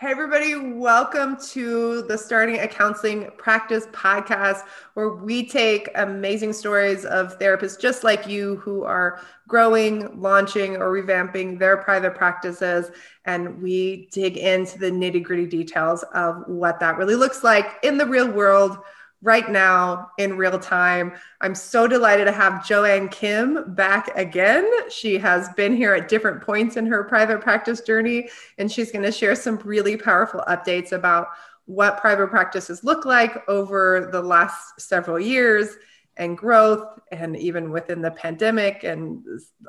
[0.00, 4.62] Hey, everybody, welcome to the Starting a Counseling Practice podcast,
[4.94, 10.90] where we take amazing stories of therapists just like you who are growing, launching, or
[10.90, 12.90] revamping their private practices.
[13.26, 17.98] And we dig into the nitty gritty details of what that really looks like in
[17.98, 18.78] the real world
[19.22, 21.12] right now in real time.
[21.40, 24.68] I'm so delighted to have Joanne Kim back again.
[24.90, 29.04] She has been here at different points in her private practice journey, and she's going
[29.04, 31.28] to share some really powerful updates about
[31.66, 35.76] what private practices look like over the last several years
[36.16, 39.24] and growth, and even within the pandemic and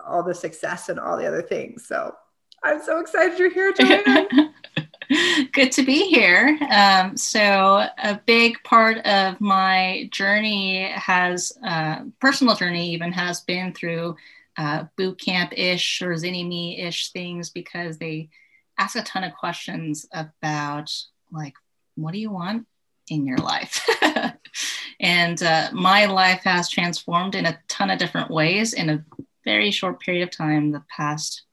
[0.05, 1.87] all the success and all the other things.
[1.87, 2.15] So
[2.63, 4.53] I'm so excited you're here, Joanne.
[5.51, 6.57] Good to be here.
[6.69, 13.73] Um, so, a big part of my journey has, uh, personal journey even, has been
[13.73, 14.15] through
[14.57, 18.29] uh, boot camp ish or ZynnyMe ish things because they
[18.77, 20.91] ask a ton of questions about,
[21.31, 21.55] like,
[21.95, 22.67] what do you want
[23.09, 23.85] in your life?
[24.99, 29.03] and uh, my life has transformed in a ton of different ways in a
[29.43, 31.43] very short period of time, the past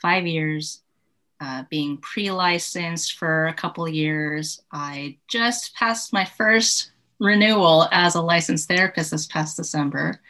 [0.00, 0.82] five years
[1.40, 4.62] uh, being pre-licensed for a couple years.
[4.72, 10.20] I just passed my first renewal as a licensed therapist this past December.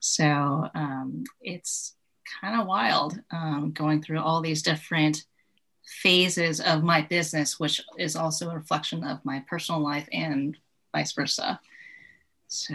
[0.00, 1.94] So um, it's
[2.40, 5.24] kind of wild um, going through all these different
[5.84, 10.56] phases of my business, which is also a reflection of my personal life and
[10.92, 11.60] vice versa.
[12.48, 12.74] So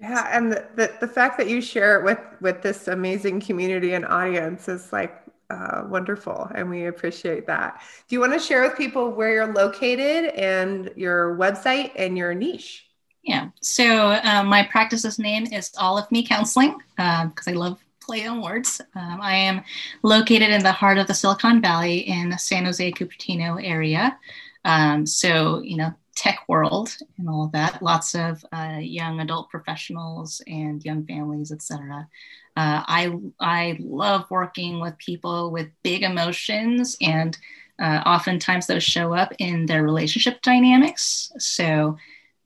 [0.00, 3.94] yeah, and the, the, the fact that you share it with with this amazing community
[3.94, 7.82] and audience is like uh, wonderful, and we appreciate that.
[8.08, 12.34] Do you want to share with people where you're located and your website and your
[12.34, 12.86] niche?
[13.22, 13.48] Yeah.
[13.60, 18.24] So um, my practice's name is All of Me Counseling because um, I love play
[18.26, 18.80] on words.
[18.94, 19.62] Um, I am
[20.02, 24.16] located in the heart of the Silicon Valley in the San Jose Cupertino area.
[24.64, 27.82] Um, so you know, tech world and all of that.
[27.82, 32.08] Lots of uh, young adult professionals and young families, etc.
[32.56, 37.36] Uh, I I love working with people with big emotions, and
[37.78, 41.30] uh, oftentimes those show up in their relationship dynamics.
[41.38, 41.96] So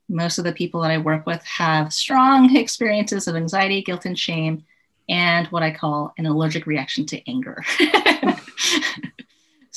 [0.08, 4.18] most of the people that I work with have strong experiences of anxiety, guilt, and
[4.18, 4.64] shame,
[5.08, 7.62] and what I call an allergic reaction to anger.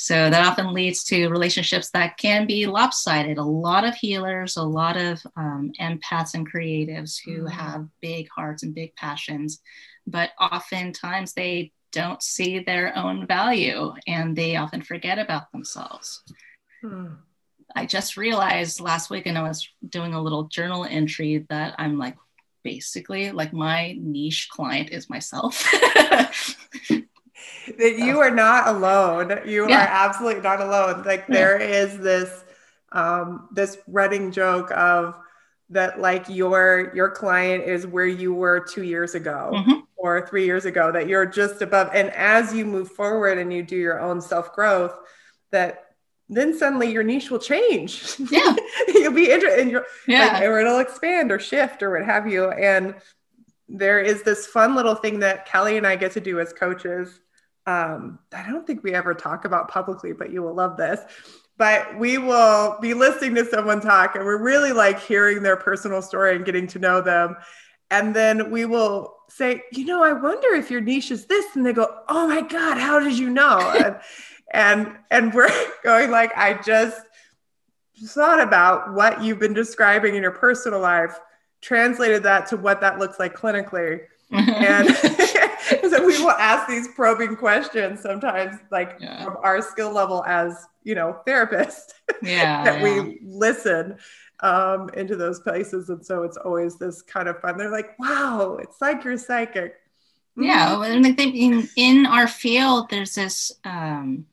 [0.04, 3.38] so that often leads to relationships that can be lopsided.
[3.38, 7.46] A lot of healers, a lot of um, empaths and creatives who mm-hmm.
[7.48, 9.60] have big hearts and big passions
[10.06, 16.22] but oftentimes they don't see their own value and they often forget about themselves.
[16.82, 17.14] Hmm.
[17.74, 21.98] I just realized last week, and I was doing a little journal entry that I'm
[21.98, 22.16] like,
[22.62, 25.66] basically, like my niche client is myself.
[27.78, 29.40] that you are not alone.
[29.46, 29.84] You yeah.
[29.84, 31.02] are absolutely not alone.
[31.04, 32.44] Like there is this
[32.92, 35.16] um, this running joke of
[35.70, 39.80] that like your your client is where you were two years ago mm-hmm.
[39.96, 43.62] or three years ago that you're just above and as you move forward and you
[43.62, 44.94] do your own self-growth
[45.50, 45.86] that
[46.28, 48.54] then suddenly your niche will change yeah
[48.88, 52.28] you'll be interested in your yeah like, or it'll expand or shift or what have
[52.28, 52.94] you and
[53.66, 57.20] there is this fun little thing that kelly and i get to do as coaches
[57.66, 61.00] um, i don't think we ever talk about publicly but you will love this
[61.56, 66.02] but we will be listening to someone talk and we're really like hearing their personal
[66.02, 67.36] story and getting to know them.
[67.90, 71.64] And then we will say you know i wonder if your niche is this and
[71.64, 73.58] they go oh my god how did you know?
[74.52, 75.50] And and, and we're
[75.84, 77.00] going like i just
[78.06, 81.18] thought about what you've been describing in your personal life
[81.62, 84.00] translated that to what that looks like clinically.
[84.30, 84.88] And
[85.88, 89.24] so we will ask these probing questions sometimes like yeah.
[89.24, 91.92] from our skill level as you know therapists
[92.22, 92.82] yeah that yeah.
[92.82, 93.96] we listen
[94.40, 98.58] um, into those places and so it's always this kind of fun they're like wow
[98.60, 99.74] it's like you're psychic
[100.36, 100.82] yeah mm-hmm.
[100.82, 104.26] and i think in in our field there's this um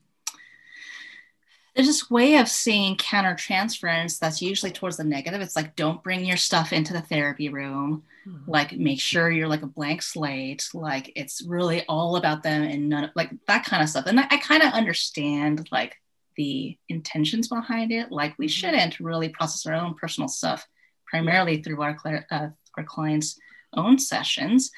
[1.75, 5.41] there's this way of seeing countertransference that's usually towards the negative.
[5.41, 8.03] It's like, don't bring your stuff into the therapy room.
[8.27, 8.51] Mm-hmm.
[8.51, 10.69] Like, make sure you're like a blank slate.
[10.73, 14.05] Like, it's really all about them and none of, like that kind of stuff.
[14.05, 15.95] And I, I kind of understand like
[16.35, 18.11] the intentions behind it.
[18.11, 18.51] Like, we mm-hmm.
[18.51, 20.67] shouldn't really process our own personal stuff
[21.07, 21.97] primarily through our,
[22.31, 23.39] uh, our clients'
[23.73, 24.71] own sessions.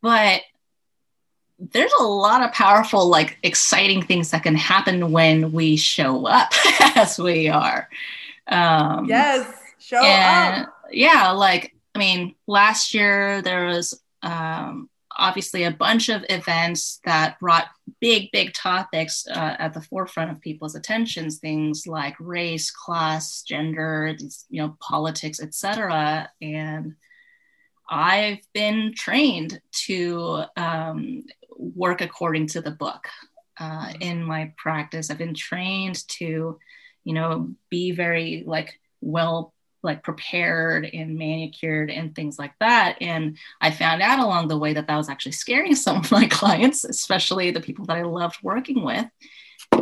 [0.00, 0.42] But
[1.58, 6.52] there's a lot of powerful, like exciting things that can happen when we show up
[6.96, 7.88] as we are.
[8.48, 9.46] Um, yes,
[9.78, 10.68] show up.
[10.90, 17.38] Yeah, like I mean, last year there was um, obviously a bunch of events that
[17.38, 17.66] brought
[18.00, 24.16] big, big topics uh, at the forefront of people's attentions, things like race, class, gender,
[24.48, 26.30] you know, politics, etc.
[26.40, 26.94] And
[27.88, 31.24] I've been trained to um,
[31.58, 33.06] work according to the book
[33.58, 35.10] uh, in my practice.
[35.10, 36.58] I've been trained to,
[37.04, 42.96] you know, be very like well like prepared and manicured and things like that.
[43.00, 46.26] And I found out along the way that that was actually scaring some of my
[46.26, 49.06] clients, especially the people that I loved working with,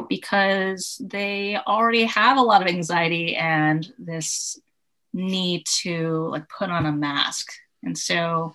[0.09, 4.59] because they already have a lot of anxiety and this
[5.13, 7.53] need to like put on a mask.
[7.83, 8.55] And so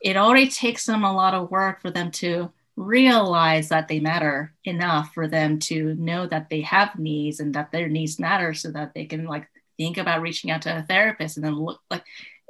[0.00, 4.52] it already takes them a lot of work for them to realize that they matter
[4.64, 8.70] enough for them to know that they have needs and that their needs matter so
[8.70, 12.04] that they can like think about reaching out to a therapist and then look like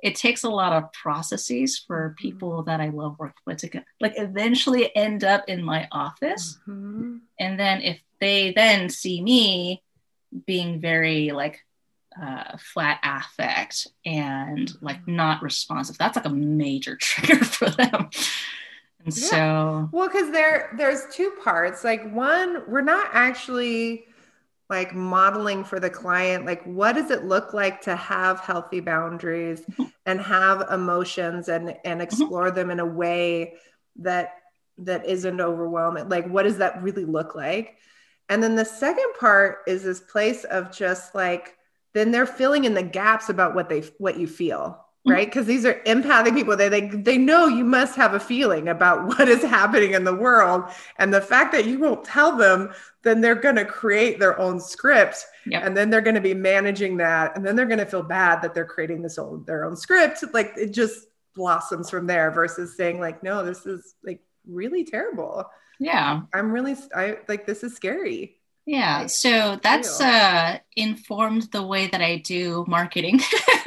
[0.04, 2.22] it takes a lot of processes for mm-hmm.
[2.28, 6.58] people that I love working with to get, like eventually end up in my office.
[6.68, 7.16] Mm-hmm.
[7.40, 9.82] And then if they then see me
[10.46, 11.60] being very like
[12.20, 15.16] uh, flat affect and like mm-hmm.
[15.16, 18.10] not responsive, that's like a major trigger for them.
[19.06, 19.28] And yeah.
[19.28, 21.82] so, well, because there there's two parts.
[21.82, 24.04] Like one, we're not actually
[24.70, 29.62] like modeling for the client like what does it look like to have healthy boundaries
[29.62, 29.84] mm-hmm.
[30.06, 32.00] and have emotions and and mm-hmm.
[32.00, 33.54] explore them in a way
[33.96, 34.36] that
[34.78, 37.76] that isn't overwhelming like what does that really look like
[38.28, 41.56] and then the second part is this place of just like
[41.92, 45.12] then they're filling in the gaps about what they what you feel Mm-hmm.
[45.12, 45.26] right?
[45.26, 46.56] Because these are empathic people.
[46.56, 50.14] They, they they know you must have a feeling about what is happening in the
[50.14, 50.64] world.
[50.98, 52.72] And the fact that you won't tell them
[53.02, 55.62] then they're going to create their own script yep.
[55.62, 58.40] and then they're going to be managing that and then they're going to feel bad
[58.40, 60.24] that they're creating this own their own script.
[60.32, 65.44] Like it just blossoms from there versus saying like no this is like really terrible.
[65.78, 66.22] Yeah.
[66.32, 72.00] I'm really i like this is scary yeah, so that's uh, informed the way that
[72.00, 73.20] I do marketing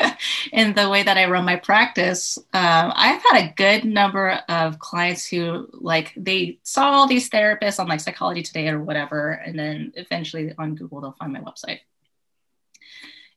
[0.54, 2.40] and the way that I run my practice.
[2.52, 7.80] Um, I've had a good number of clients who like they saw all these therapists
[7.80, 11.82] on like Psychology Today or whatever, and then eventually on Google they'll find my website.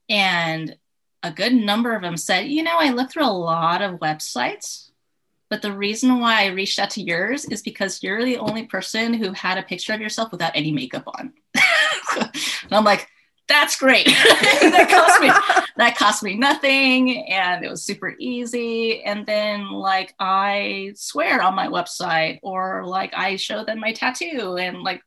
[0.08, 0.76] And
[1.22, 4.89] a good number of them said, you know, I looked through a lot of websites
[5.50, 9.12] but the reason why I reached out to yours is because you're the only person
[9.12, 11.32] who had a picture of yourself without any makeup on.
[12.16, 13.08] and I'm like,
[13.48, 14.06] that's great.
[14.06, 15.28] that cost me
[15.76, 19.02] that cost me nothing and it was super easy.
[19.02, 24.56] And then like I swear on my website or like I show them my tattoo
[24.56, 25.02] and like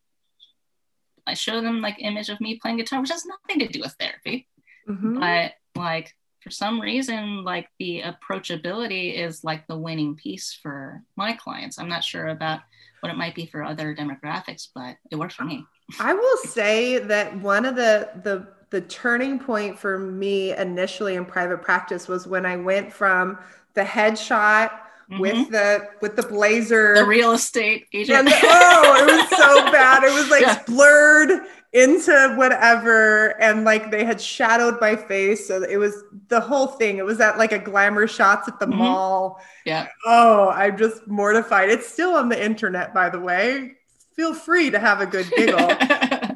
[1.26, 3.96] I show them like image of me playing guitar, which has nothing to do with
[3.98, 4.50] therapy.
[4.90, 5.22] Mm-hmm.
[5.22, 6.14] But like
[6.44, 11.90] for some reason like the approachability is like the winning piece for my clients i'm
[11.90, 12.60] not sure about
[13.00, 15.66] what it might be for other demographics but it works for me
[16.00, 21.26] i will say that one of the the the turning point for me initially in
[21.26, 23.38] private practice was when i went from
[23.74, 25.20] the headshot mm-hmm.
[25.20, 30.04] with the with the blazer the real estate agent the, oh it was so bad
[30.04, 30.62] it was like yeah.
[30.66, 31.42] blurred
[31.74, 36.98] into whatever and like they had shadowed my face so it was the whole thing.
[36.98, 38.78] It was at like a glamour shots at the mm-hmm.
[38.78, 39.42] mall.
[39.66, 39.88] Yeah.
[40.06, 41.70] Oh i'm just mortified.
[41.70, 43.72] It's still on the internet by the way.
[44.16, 45.70] Feel free to have a good giggle.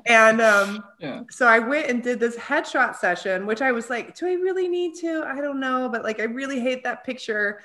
[0.09, 1.23] And um yeah.
[1.29, 4.69] so i went and did this headshot session which i was like do i really
[4.69, 5.25] need to?
[5.27, 7.59] I don't know but like i really hate that picture.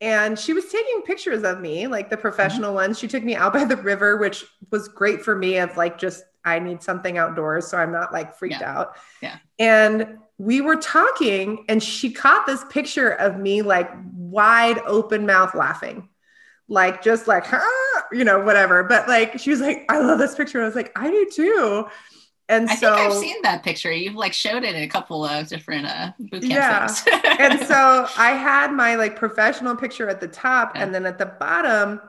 [0.00, 2.76] And she was taking pictures of me like the professional mm-hmm.
[2.76, 2.98] ones.
[2.98, 6.22] She took me out by the river which was great for me of like just
[6.44, 8.78] I need something outdoors so I'm not like freaked yeah.
[8.78, 8.96] out.
[9.22, 9.36] Yeah.
[9.58, 15.54] And we were talking and she caught this picture of me like wide open mouth
[15.54, 16.08] laughing.
[16.66, 18.84] Like just like, huh, you know, whatever.
[18.84, 20.62] But like she was like, I love this picture.
[20.62, 21.86] I was like, I do too.
[22.48, 23.92] And I so think I've seen that picture.
[23.92, 27.36] You've like showed it in a couple of different uh boot camp yeah.
[27.38, 30.82] and so I had my like professional picture at the top yeah.
[30.82, 32.00] and then at the bottom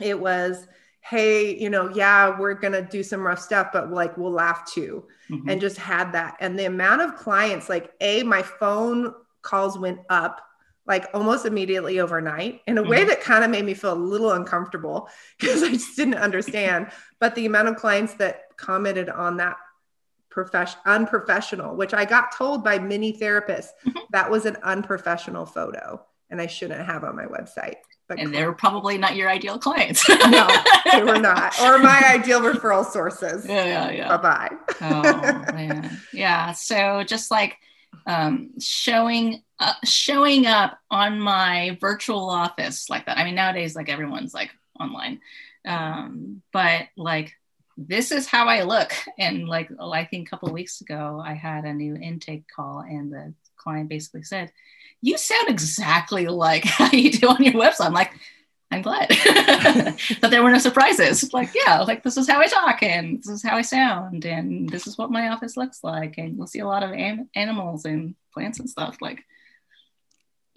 [0.00, 0.66] it was
[1.04, 4.64] hey, you know, yeah, we're going to do some rough stuff, but like we'll laugh
[4.64, 5.04] too.
[5.30, 5.48] Mm-hmm.
[5.50, 6.36] And just had that.
[6.40, 10.40] And the amount of clients, like, A, my phone calls went up
[10.86, 12.90] like almost immediately overnight in a mm-hmm.
[12.90, 15.08] way that kind of made me feel a little uncomfortable
[15.38, 16.90] because I just didn't understand.
[17.20, 19.56] but the amount of clients that commented on that
[20.30, 23.98] profession unprofessional, which I got told by many therapists mm-hmm.
[24.10, 27.76] that was an unprofessional photo and I shouldn't have on my website.
[28.08, 30.06] But and they were probably not your ideal clients.
[30.28, 30.48] no,
[30.92, 31.58] they were not.
[31.60, 33.46] Or my ideal referral sources.
[33.46, 34.16] Yeah, yeah, yeah.
[34.16, 34.56] Bye bye.
[34.82, 35.98] oh, man.
[36.12, 36.52] Yeah.
[36.52, 37.56] So just like
[38.06, 43.16] um, showing uh, showing up on my virtual office like that.
[43.16, 45.20] I mean, nowadays, like everyone's like online,
[45.64, 47.32] um, but like
[47.76, 48.92] this is how I look.
[49.18, 52.80] And like, oh, I think a couple weeks ago, I had a new intake call,
[52.80, 54.52] and the client basically said,
[55.04, 58.12] "You sound exactly like how you do on your website." I'm like.
[58.70, 61.32] I'm glad that there were no surprises.
[61.32, 64.68] Like, yeah, like this is how I talk and this is how I sound and
[64.68, 66.18] this is what my office looks like.
[66.18, 68.96] And you'll see a lot of an- animals and plants and stuff.
[69.00, 69.22] Like,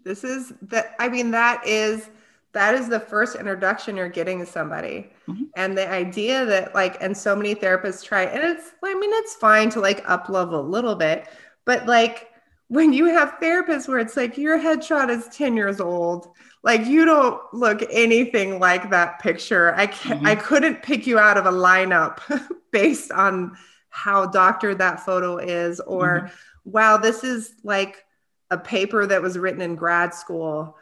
[0.03, 0.95] this is that.
[0.97, 2.09] I mean, that is
[2.53, 5.43] that is the first introduction you're getting to somebody mm-hmm.
[5.55, 9.35] and the idea that like and so many therapists try and it's i mean it's
[9.35, 11.27] fine to like up level a little bit
[11.65, 12.29] but like
[12.69, 16.27] when you have therapists where it's like your headshot is 10 years old
[16.63, 20.27] like you don't look anything like that picture i can't mm-hmm.
[20.27, 22.19] i couldn't pick you out of a lineup
[22.71, 23.55] based on
[23.89, 26.35] how doctored that photo is or mm-hmm.
[26.71, 28.03] wow this is like
[28.51, 30.75] a paper that was written in grad school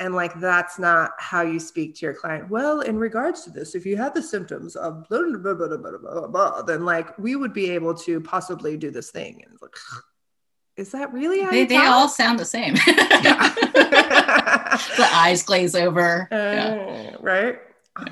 [0.00, 3.74] and like that's not how you speak to your client well in regards to this
[3.74, 7.70] if you have the symptoms of blah, blah, blah, blah, then like we would be
[7.70, 9.74] able to possibly do this thing and like
[10.78, 12.74] is that really they, they all sound the same.
[14.96, 16.28] The eyes glaze over.
[16.30, 17.16] Uh, yeah.
[17.20, 17.58] right?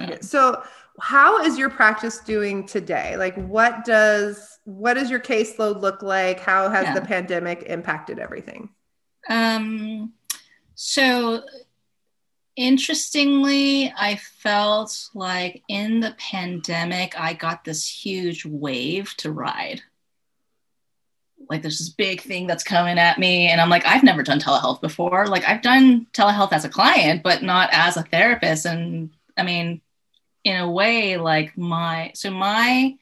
[0.01, 0.17] Yeah.
[0.21, 0.63] so
[1.01, 3.17] how is your practice doing today?
[3.17, 6.41] Like what does what does your caseload look like?
[6.41, 8.71] How has the pandemic impacted everything?
[9.29, 10.13] Um
[10.75, 11.43] so
[12.57, 19.83] interestingly, I felt like in the pandemic, I got this huge wave to ride.
[21.49, 24.41] Like there's this big thing that's coming at me, and I'm like, I've never done
[24.41, 25.27] telehealth before.
[25.27, 28.67] Like I've done telehealth as a client, but not as a therapist.
[28.67, 29.81] And I mean,
[30.45, 32.97] in a way, like my so my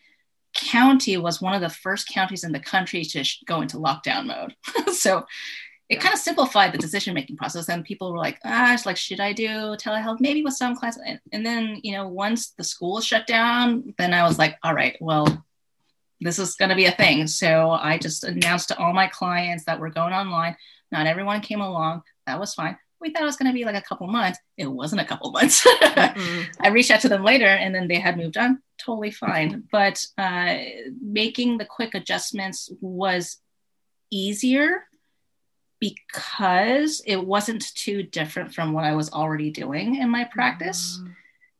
[0.55, 4.55] county was one of the first counties in the country to go into lockdown mode.
[4.95, 5.27] so
[5.89, 8.97] it kind of simplified the decision making process and people were like ah it's like
[8.97, 12.65] should i do telehealth maybe with some class and, and then you know once the
[12.65, 15.45] school shut down then i was like all right well
[16.25, 17.26] this is going to be a thing.
[17.26, 20.57] So i just announced to all my clients that we're going online.
[20.90, 22.02] Not everyone came along.
[22.26, 22.78] That was fine.
[23.00, 24.38] We thought it was going to be like a couple months.
[24.57, 25.64] It wasn't a couple months.
[25.64, 26.62] Mm-hmm.
[26.62, 28.62] i reached out to them later and then they had moved on.
[28.78, 29.64] Totally fine.
[29.71, 30.57] But uh,
[31.02, 33.37] making the quick adjustments was
[34.11, 34.85] easier
[35.78, 40.99] because it wasn't too different from what I was already doing in my practice.
[40.99, 41.12] Mm-hmm.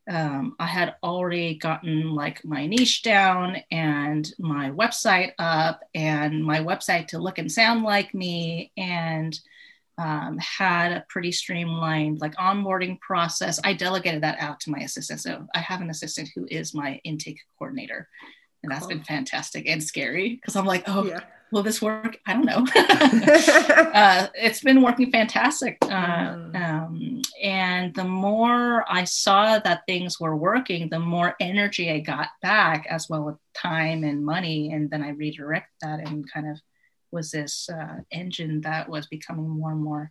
[0.09, 6.61] Um, I had already gotten like my niche down and my website up and my
[6.61, 9.39] website to look and sound like me and
[9.97, 13.61] um, had a pretty streamlined like onboarding process.
[13.65, 15.21] I delegated that out to my assistant.
[15.21, 18.09] So I have an assistant who is my intake coordinator.
[18.63, 18.91] And that's cool.
[18.91, 21.21] been fantastic and scary because I'm like, oh, yeah
[21.55, 22.19] will this work?
[22.27, 22.67] I don't know.
[23.95, 25.79] uh, it's been working fantastic.
[25.83, 26.57] Uh, mm.
[26.57, 32.29] um, and the more I saw that things were working, the more energy I got
[32.43, 34.73] back, as well as time and money.
[34.73, 36.61] And then I redirect that and kind of
[37.13, 40.11] was this uh, engine that was becoming more and more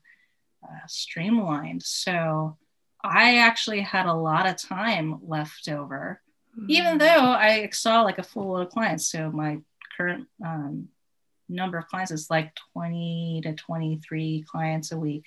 [0.64, 1.84] uh, streamlined.
[1.84, 2.58] So
[3.04, 6.22] I actually had a lot of time left over,
[6.58, 6.70] mm.
[6.70, 9.12] even though I saw like a full load of clients.
[9.12, 9.58] So my
[9.98, 10.88] current um,
[11.50, 15.26] number of clients is like 20 to 23 clients a week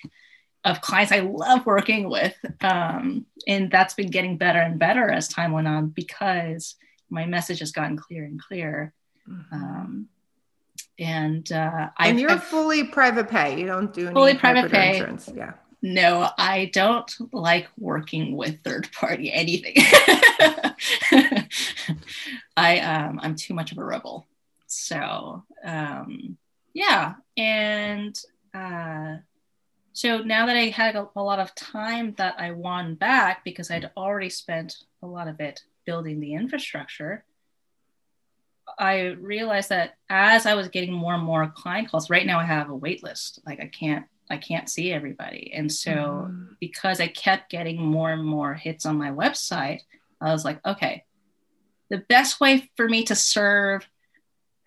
[0.67, 2.35] of clients I love working with.
[2.61, 6.75] Um, and that's been getting better and better as time went on because
[7.09, 8.93] my message has gotten clearer and clearer.
[9.27, 9.55] Mm-hmm.
[9.55, 10.09] Um,
[10.99, 13.59] and uh, and you're I've, fully private pay.
[13.59, 14.97] You don't do any fully private pay.
[14.97, 15.29] Insurance.
[15.33, 15.53] Yeah.
[15.83, 19.75] No, I don't like working with third party anything.
[22.57, 24.25] I um, I'm too much of a rebel.
[24.87, 26.37] So um,
[26.73, 28.17] yeah, and
[28.53, 29.17] uh,
[29.93, 33.71] so now that I had a, a, lot of time that I won back because
[33.71, 37.25] I'd already spent a lot of it building the infrastructure,
[38.77, 42.45] I realized that as I was getting more and more client calls, right now I
[42.45, 43.39] have a wait list.
[43.45, 45.51] Like I can't I can't see everybody.
[45.53, 45.91] And so
[46.29, 46.49] mm.
[46.59, 49.81] because I kept getting more and more hits on my website,
[50.19, 51.05] I was like, okay,
[51.89, 53.87] the best way for me to serve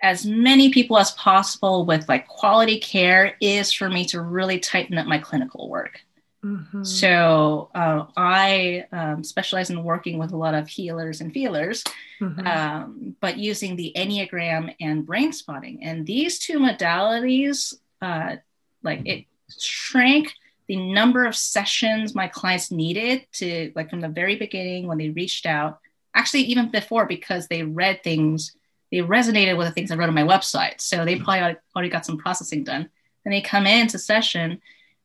[0.02, 4.99] as many people as possible with like quality care is for me to really tighten
[4.99, 6.00] up my clinical work.
[6.45, 6.85] Mm-hmm.
[6.85, 11.85] So uh, I um, specialize in working with a lot of healers and feelers,
[12.21, 12.47] mm-hmm.
[12.47, 15.80] um, but using the Enneagram and Brainspotting.
[15.83, 18.37] And these two modalities, uh,
[18.83, 19.26] like it
[19.59, 20.33] shrank
[20.66, 25.11] the number of sessions my clients needed to, like from the very beginning when they
[25.11, 25.78] reached out,
[26.14, 28.57] actually even before because they read things
[28.90, 30.80] they resonated with the things I wrote on my website.
[30.80, 31.25] So they mm-hmm.
[31.25, 32.88] probably already got some processing done.
[33.25, 34.61] Then they come into session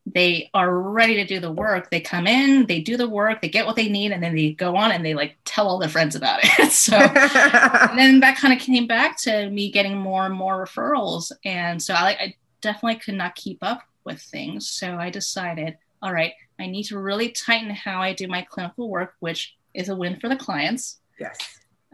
[0.05, 1.89] they are ready to do the work.
[1.89, 4.51] They come in, they do the work, they get what they need, and then they
[4.51, 6.71] go on and they like tell all their friends about it.
[6.71, 11.31] so and then that kind of came back to me getting more and more referrals.
[11.43, 14.69] And so I, I definitely could not keep up with things.
[14.69, 18.89] So I decided, all right, I need to really tighten how I do my clinical
[18.89, 20.99] work, which is a win for the clients.
[21.19, 21.37] Yes.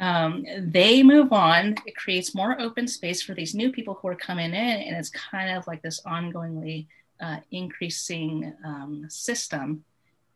[0.02, 1.76] Um, they move on.
[1.86, 5.10] It creates more open space for these new people who are coming in, and it's
[5.10, 6.88] kind of like this ongoingly
[7.22, 9.86] uh, increasing um, system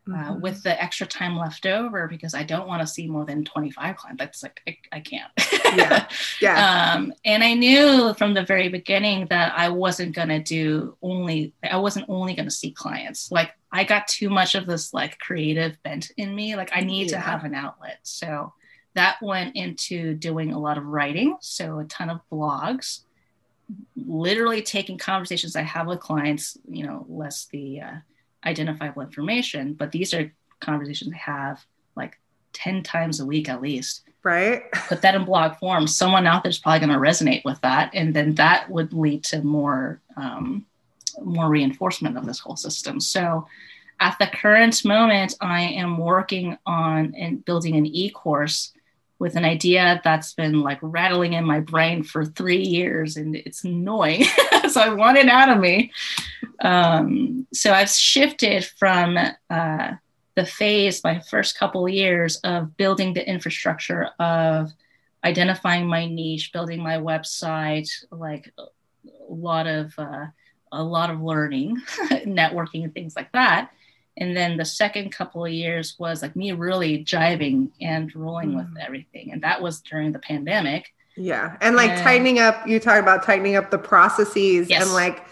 [0.07, 0.39] uh, mm-hmm.
[0.39, 3.95] with the extra time left over because I don't want to see more than 25
[3.95, 4.19] clients.
[4.19, 5.31] That's like, I, I can't.
[5.75, 6.07] yeah.
[6.41, 6.93] Yeah.
[6.93, 11.53] Um, and I knew from the very beginning that I wasn't going to do only,
[11.63, 13.31] I wasn't only going to see clients.
[13.31, 16.55] Like I got too much of this like creative bent in me.
[16.55, 17.17] Like I need yeah.
[17.17, 17.99] to have an outlet.
[18.03, 18.53] So
[18.95, 21.37] that went into doing a lot of writing.
[21.39, 23.01] So a ton of blogs
[23.95, 27.93] literally taking conversations I have with clients, you know, less the uh,
[28.45, 32.19] identifiable information, but these are conversations I have like
[32.53, 34.03] 10 times a week at least.
[34.23, 34.71] Right.
[34.87, 35.87] Put that in blog form.
[35.87, 37.91] Someone out there's probably going to resonate with that.
[37.93, 40.65] And then that would lead to more, um,
[41.21, 42.99] more reinforcement of this whole system.
[42.99, 43.47] So
[43.99, 48.73] at the current moment, I am working on and building an e-course
[49.25, 53.63] with an idea that's been like rattling in my brain for three years and it's
[53.63, 54.23] annoying.
[54.69, 55.91] so I want it out of me.
[56.59, 59.17] Um, so I've shifted from
[59.49, 59.93] uh,
[60.35, 64.71] the phase, my first couple years of building the infrastructure of
[65.23, 70.27] identifying my niche, building my website, like a lot of uh,
[70.71, 71.81] a lot of learning,
[72.27, 73.71] networking, and things like that
[74.17, 78.57] and then the second couple of years was like me really jiving and rolling mm.
[78.57, 82.79] with everything and that was during the pandemic yeah and like and, tightening up you
[82.79, 84.83] talk about tightening up the processes yes.
[84.83, 85.25] and like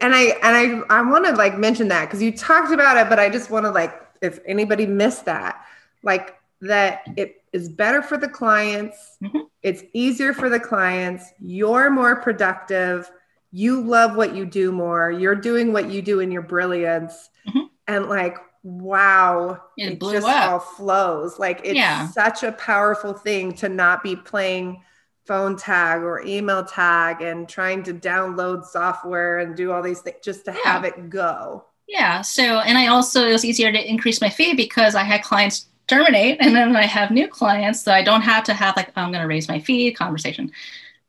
[0.00, 3.08] and i and i i want to like mention that because you talked about it
[3.08, 5.64] but i just want to like if anybody missed that
[6.02, 9.40] like that it is better for the clients mm-hmm.
[9.62, 13.10] it's easier for the clients you're more productive
[13.52, 17.65] you love what you do more you're doing what you do in your brilliance mm-hmm
[17.88, 20.50] and like wow it, it just up.
[20.50, 22.08] all flows like it's yeah.
[22.08, 24.82] such a powerful thing to not be playing
[25.24, 30.16] phone tag or email tag and trying to download software and do all these things
[30.22, 30.58] just to yeah.
[30.64, 34.54] have it go yeah so and i also it was easier to increase my fee
[34.54, 38.42] because i had clients terminate and then i have new clients so i don't have
[38.42, 40.50] to have like i'm going to raise my fee conversation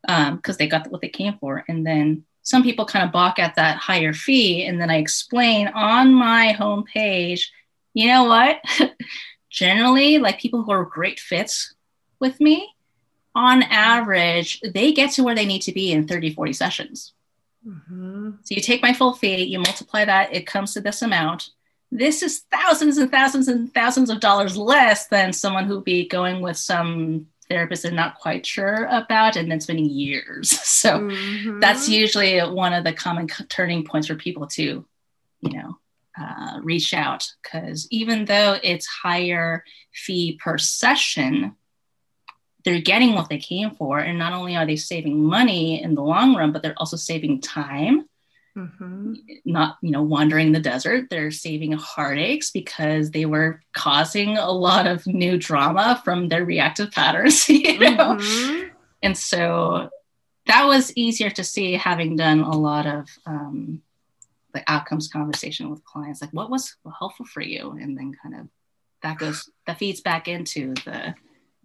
[0.02, 3.40] because um, they got what they came for and then some people kind of balk
[3.40, 4.64] at that higher fee.
[4.64, 7.42] And then I explain on my homepage,
[7.94, 8.62] you know what?
[9.50, 11.76] Generally, like people who are great fits
[12.22, 12.74] with me,
[13.36, 17.12] on average, they get to where they need to be in 30, 40 sessions.
[17.68, 18.30] Mm-hmm.
[18.44, 21.50] So you take my full fee, you multiply that, it comes to this amount.
[21.92, 26.40] This is thousands and thousands and thousands of dollars less than someone who'd be going
[26.40, 30.52] with some therapist are not quite sure about and then spending years.
[30.78, 31.60] So mm-hmm.
[31.60, 34.86] that's usually one of the common turning points for people to
[35.42, 35.80] you know
[36.20, 41.56] uh, reach out because even though it's higher fee per session
[42.64, 43.98] they're getting what they came for.
[44.00, 47.40] And not only are they saving money in the long run but they're also saving
[47.40, 48.08] time
[48.58, 49.13] Mm-hmm.
[49.46, 51.10] Not, you know, wandering the desert.
[51.10, 56.91] They're saving heartaches because they were causing a lot of new drama from their reactive
[56.91, 58.17] patterns, you know?
[58.17, 58.70] Mm-hmm.
[59.04, 59.91] And so
[60.48, 63.84] that was easier to see having done a lot of um,
[64.56, 67.78] the outcomes conversation with clients, like what was helpful for you?
[67.80, 68.48] And then kind of
[69.04, 71.13] that goes, that feeds back into the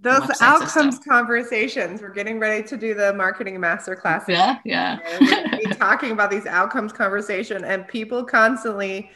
[0.02, 1.12] those outcomes system.
[1.12, 2.02] conversations.
[2.02, 4.26] We're getting ready to do the marketing masterclass.
[4.28, 4.98] Yeah, yeah.
[5.20, 9.10] we're talking about these outcomes conversation, and people constantly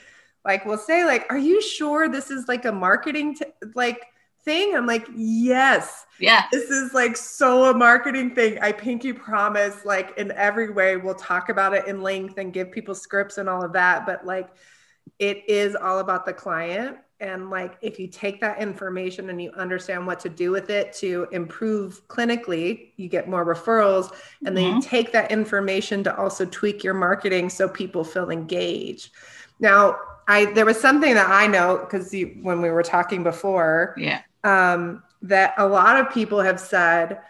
[0.44, 4.00] like will say like, "Are you sure this is like a marketing t- like
[4.44, 6.44] thing?" I'm like, "Yes, yeah.
[6.52, 8.58] This is like so a marketing thing.
[8.60, 9.84] I pinky promise.
[9.84, 13.48] Like in every way, we'll talk about it in length and give people scripts and
[13.48, 14.06] all of that.
[14.06, 14.48] But like,
[15.18, 19.50] it is all about the client and like if you take that information and you
[19.52, 24.10] understand what to do with it to improve clinically you get more referrals
[24.44, 24.54] and mm-hmm.
[24.54, 24.80] then you mm-hmm.
[24.80, 29.10] take that information to also tweak your marketing so people feel engaged
[29.60, 29.96] now
[30.28, 35.02] i there was something that i know because when we were talking before yeah um,
[35.22, 37.20] that a lot of people have said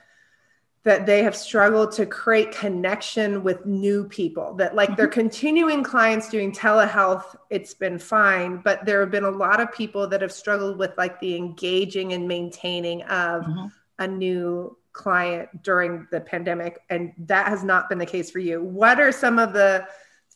[0.87, 4.97] that they have struggled to create connection with new people that like mm-hmm.
[4.97, 9.71] they're continuing clients doing telehealth it's been fine but there have been a lot of
[9.73, 13.67] people that have struggled with like the engaging and maintaining of mm-hmm.
[13.99, 18.63] a new client during the pandemic and that has not been the case for you
[18.63, 19.85] what are some of the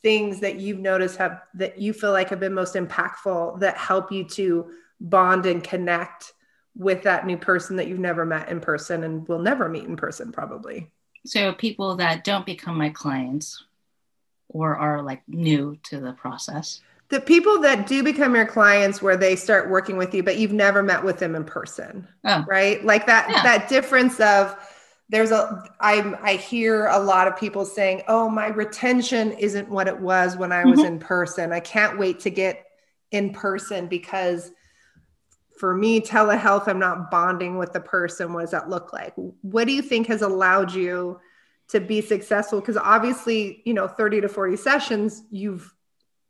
[0.02, 4.10] things that you've noticed have that you feel like have been most impactful that help
[4.10, 4.68] you to
[5.00, 6.32] bond and connect
[6.80, 9.96] with that new person that you've never met in person and will never meet in
[9.96, 10.90] person probably
[11.26, 13.64] so people that don't become my clients
[14.48, 19.16] or are like new to the process the people that do become your clients where
[19.16, 22.44] they start working with you but you've never met with them in person oh.
[22.48, 23.42] right like that yeah.
[23.42, 24.56] that difference of
[25.10, 29.88] there's a I I hear a lot of people saying, "Oh, my retention isn't what
[29.88, 30.86] it was when I was mm-hmm.
[30.86, 31.52] in person.
[31.52, 32.64] I can't wait to get
[33.10, 34.52] in person because
[35.60, 38.32] for me telehealth I'm not bonding with the person.
[38.32, 39.12] What does that look like?
[39.42, 41.20] What do you think has allowed you
[41.68, 45.72] to be successful because obviously, you know, 30 to 40 sessions you've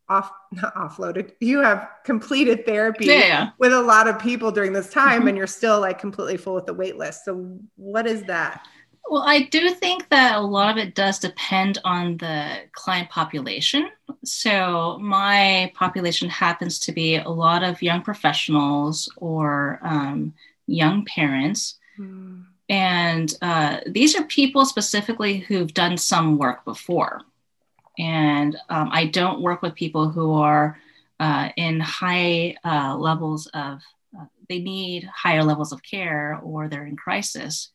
[0.09, 3.51] off not offloaded you have completed therapy yeah.
[3.61, 5.29] with a lot of people during this time mm-hmm.
[5.29, 8.67] and you're still like completely full with the wait list so what is that
[9.09, 13.91] well i do think that a lot of it does depend on the client population.
[14.25, 20.35] So my population happens to be a lot of young professionals or um,
[20.67, 21.77] young parents.
[21.99, 22.45] Mm.
[22.71, 27.21] and uh, these are people specifically who've done some work before.
[27.99, 30.79] And um, I don't work with people who are
[31.19, 33.81] uh, in high uh, levels of,
[34.19, 37.73] uh, they need higher levels of care or they're in crisis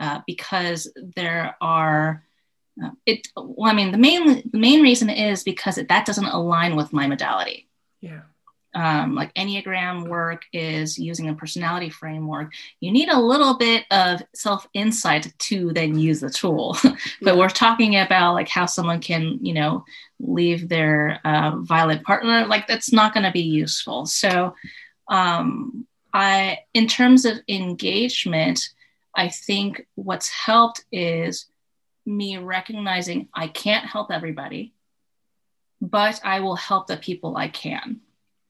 [0.00, 2.24] uh, because there are,
[2.82, 6.24] uh, it, well, I mean, the main, the main reason is because it, that doesn't
[6.24, 7.68] align with my modality.
[8.00, 8.20] Yeah
[8.76, 14.22] um, like Enneagram work is using a personality framework, you need a little bit of
[14.34, 16.76] self insight to then use the tool.
[16.82, 17.34] but yeah.
[17.34, 19.84] we're talking about like how someone can, you know,
[20.20, 24.04] leave their uh, violent partner, like that's not going to be useful.
[24.04, 24.54] So,
[25.08, 28.68] um, I, in terms of engagement,
[29.16, 31.46] I think what's helped is
[32.04, 34.74] me recognizing I can't help everybody,
[35.80, 38.00] but I will help the people I can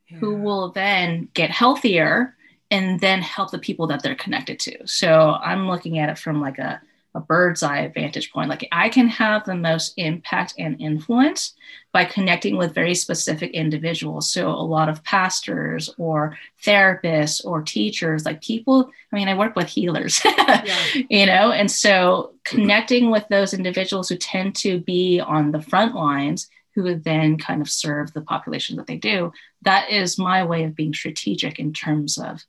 [0.09, 0.19] yeah.
[0.19, 2.37] who will then get healthier
[2.71, 4.87] and then help the people that they're connected to.
[4.87, 6.81] So I'm looking at it from like a,
[7.17, 8.51] a bird's eye vantage point.
[8.51, 11.55] Like I can have the most impact and influence
[11.93, 14.31] by connecting with very specific individuals.
[14.31, 19.57] So a lot of pastors or therapists or teachers, like people, I mean, I work
[19.57, 20.77] with healers, yeah.
[21.09, 25.95] you know, and so connecting with those individuals who tend to be on the front
[25.95, 29.33] lines who would then kind of serve the population that they do.
[29.63, 32.45] That is my way of being strategic in terms of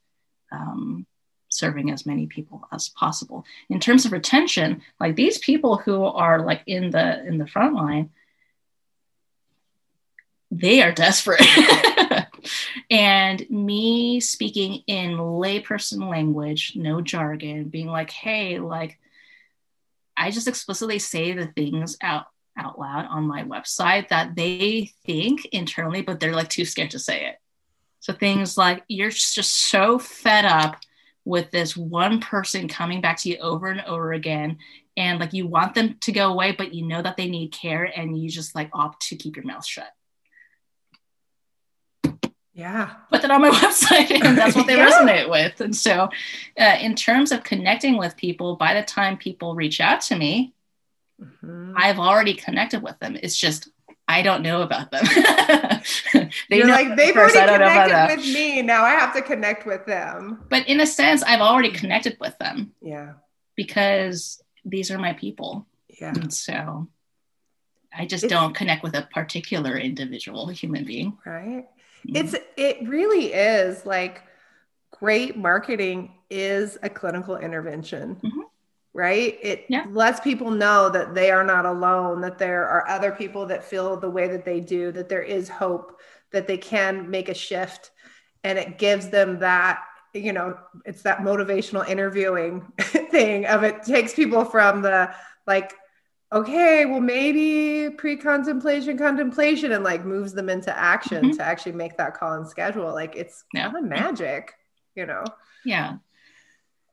[0.52, 1.06] um,
[1.48, 3.44] serving as many people as possible.
[3.68, 7.74] In terms of retention, like these people who are like in the in the front
[7.74, 8.10] line,
[10.50, 11.42] they are desperate.
[12.90, 18.98] and me speaking in layperson language, no jargon, being like, hey, like
[20.16, 25.44] I just explicitly say the things out out loud on my website that they think
[25.46, 27.36] internally, but they're like too scared to say it.
[28.00, 30.76] So things like you're just so fed up
[31.28, 34.58] with this one person coming back to you over and over again.
[34.96, 37.84] And like you want them to go away, but you know that they need care
[37.84, 39.92] and you just like opt to keep your mouth shut.
[42.54, 42.90] Yeah.
[43.10, 44.90] Put that on my website and that's what they yeah.
[44.90, 45.60] resonate with.
[45.60, 46.08] And so,
[46.58, 50.54] uh, in terms of connecting with people, by the time people reach out to me,
[51.20, 51.74] Mm-hmm.
[51.76, 53.16] I've already connected with them.
[53.20, 53.68] It's just
[54.08, 55.04] I don't know about them.
[56.48, 58.62] they You're like they've already connected with me.
[58.62, 60.44] Now I have to connect with them.
[60.48, 62.72] But in a sense, I've already connected with them.
[62.80, 63.12] Yeah.
[63.54, 65.66] Because these are my people.
[66.00, 66.14] Yeah.
[66.14, 66.88] And so
[67.96, 71.18] I just it's, don't connect with a particular individual human being.
[71.26, 71.66] Right.
[72.06, 72.16] Mm-hmm.
[72.16, 74.22] It's it really is like
[74.90, 78.16] great marketing is a clinical intervention.
[78.16, 78.40] Mm-hmm
[78.98, 79.38] right?
[79.40, 79.86] It yeah.
[79.90, 83.96] lets people know that they are not alone, that there are other people that feel
[83.96, 86.00] the way that they do, that there is hope,
[86.32, 87.92] that they can make a shift.
[88.42, 89.84] And it gives them that,
[90.14, 95.14] you know, it's that motivational interviewing thing of it takes people from the
[95.46, 95.74] like,
[96.32, 101.36] okay, well, maybe pre contemplation, contemplation, and like moves them into action mm-hmm.
[101.36, 102.92] to actually make that call and schedule.
[102.92, 103.70] Like it's yeah.
[103.70, 104.54] kind of magic,
[104.96, 105.22] you know?
[105.64, 105.98] Yeah.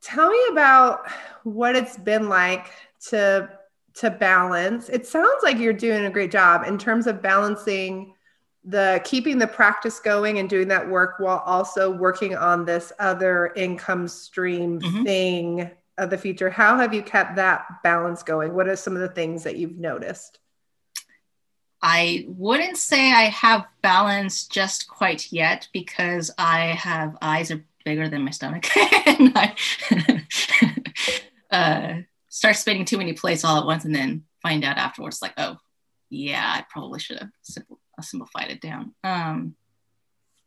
[0.06, 1.10] Tell me about
[1.44, 2.72] what it's been like
[3.08, 3.50] to
[3.96, 4.88] to balance.
[4.90, 8.14] It sounds like you're doing a great job in terms of balancing
[8.64, 13.52] the keeping the practice going and doing that work while also working on this other
[13.56, 15.04] income stream mm-hmm.
[15.04, 16.52] thing of the future.
[16.52, 18.54] How have you kept that balance going?
[18.54, 20.38] What are some of the things that you've noticed?
[21.82, 27.52] I wouldn't say I have balance just quite yet because I have eyes
[27.86, 28.66] bigger than my stomach
[29.08, 29.56] and I
[31.52, 31.94] uh,
[32.28, 35.58] start spinning too many plates all at once and then find out afterwards like oh
[36.10, 37.30] yeah, I probably should have
[38.02, 38.94] simplified it down.
[39.04, 39.56] Um,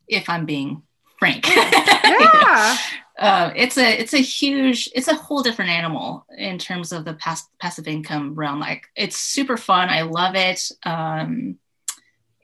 [0.07, 0.83] if I'm being
[1.19, 1.47] frank.
[1.55, 2.77] yeah.
[3.19, 7.13] uh, it's a it's a huge it's a whole different animal in terms of the
[7.15, 8.59] pass- passive income realm.
[8.59, 9.89] Like it's super fun.
[9.89, 10.71] I love it.
[10.83, 11.57] Um,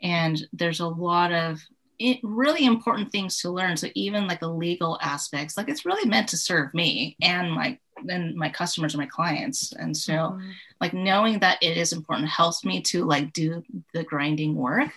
[0.02, 1.62] and there's a lot of
[2.00, 3.78] it, really important things to learn.
[3.78, 7.80] So even like the legal aspects, like it's really meant to serve me and my
[8.10, 9.72] and my customers and my clients.
[9.72, 10.50] And so mm-hmm.
[10.82, 14.92] like knowing that it is important helps me to like do the grinding work.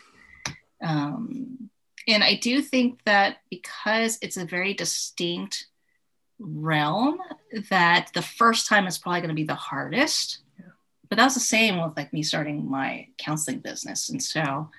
[0.83, 1.71] Um,
[2.07, 5.67] and I do think that because it's a very distinct
[6.39, 7.19] realm,
[7.71, 10.39] that the first time is probably going to be the hardest.
[10.59, 10.67] Yeah.
[11.09, 14.11] But that was the same with like me starting my counseling business.
[14.11, 14.71] And so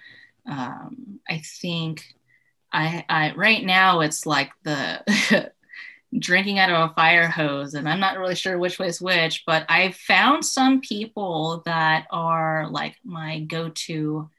[0.47, 2.05] um, I think
[2.71, 5.51] I, I right now it's like the
[6.17, 9.43] drinking out of a fire hose, and I'm not really sure which way is which.
[9.45, 14.29] But I've found some people that are like my go-to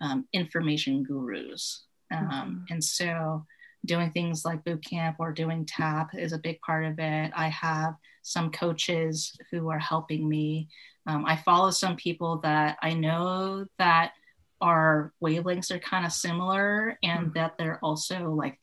[0.00, 1.82] um, information gurus.
[2.12, 2.74] Um, mm-hmm.
[2.74, 3.44] And so
[3.84, 7.32] doing things like boot camp or doing tap is a big part of it.
[7.34, 10.68] I have some coaches who are helping me.
[11.06, 14.12] Um, I follow some people that I know that
[14.60, 17.32] our wavelengths are kind of similar and mm-hmm.
[17.34, 18.58] that they're also like,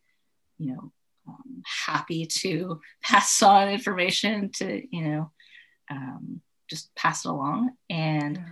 [0.58, 0.92] you know,
[1.28, 5.32] um, happy to pass on information to, you know,
[5.90, 7.72] um, just pass it along.
[7.90, 8.44] And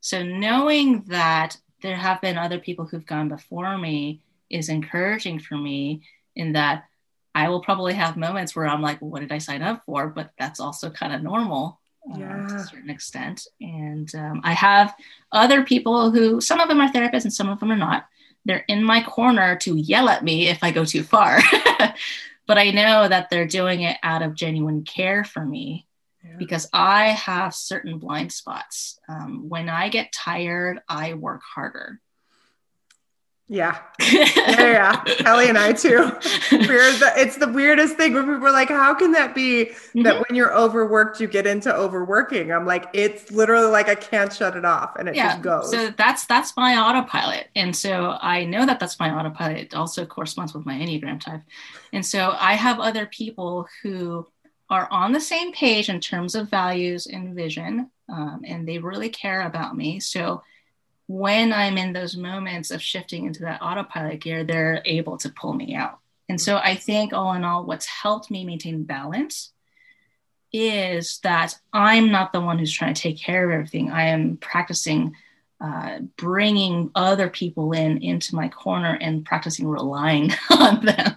[0.00, 5.56] so knowing that there have been other people who've gone before me is encouraging for
[5.56, 6.02] me
[6.34, 6.84] in that
[7.34, 10.08] I will probably have moments where I'm like, what did I sign up for?
[10.08, 11.78] But that's also kind of normal
[12.16, 12.46] yeah.
[12.46, 13.46] to a certain extent.
[13.60, 14.94] And um, I have
[15.32, 18.06] other people who, some of them are therapists and some of them are not.
[18.44, 21.40] They're in my corner to yell at me if I go too far.
[22.46, 25.86] but I know that they're doing it out of genuine care for me
[26.24, 26.36] yeah.
[26.38, 28.98] because I have certain blind spots.
[29.08, 32.00] Um, when I get tired, I work harder.
[33.50, 33.78] Yeah.
[34.12, 35.04] Yeah, yeah.
[35.04, 35.98] Kelly and I too.
[36.52, 40.02] We're the, it's the weirdest thing when people are like, how can that be mm-hmm.
[40.02, 42.52] that when you're overworked, you get into overworking?
[42.52, 45.32] I'm like, it's literally like I can't shut it off and it yeah.
[45.32, 45.70] just goes.
[45.70, 47.48] So that's that's my autopilot.
[47.56, 49.58] And so I know that that's my autopilot.
[49.58, 51.40] It also corresponds with my Enneagram type.
[51.92, 54.26] And so I have other people who
[54.68, 59.08] are on the same page in terms of values and vision, um, and they really
[59.08, 60.00] care about me.
[60.00, 60.42] So
[61.08, 65.54] when I'm in those moments of shifting into that autopilot gear, they're able to pull
[65.54, 65.98] me out.
[66.28, 69.52] And so I think, all in all, what's helped me maintain balance
[70.52, 73.90] is that I'm not the one who's trying to take care of everything.
[73.90, 75.14] I am practicing
[75.60, 81.16] uh, bringing other people in into my corner and practicing relying on them.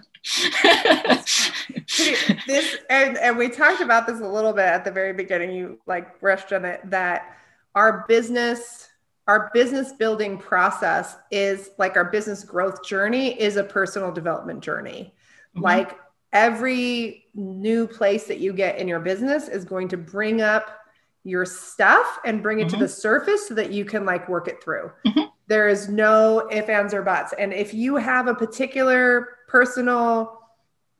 [2.46, 5.52] this and, and we talked about this a little bit at the very beginning.
[5.52, 7.36] You like brushed on it that
[7.74, 8.88] our business
[9.28, 15.14] our business building process is like our business growth journey is a personal development journey.
[15.54, 15.62] Mm-hmm.
[15.62, 15.98] Like
[16.32, 20.78] every new place that you get in your business is going to bring up
[21.24, 22.78] your stuff and bring it mm-hmm.
[22.78, 24.90] to the surface so that you can like work it through.
[25.06, 25.20] Mm-hmm.
[25.46, 27.32] There is no ifs, ands, or buts.
[27.38, 30.41] And if you have a particular personal